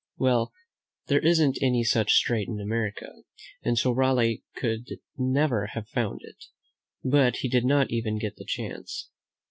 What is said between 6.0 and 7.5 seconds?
it; but he